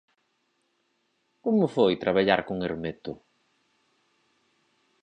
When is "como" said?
1.43-1.65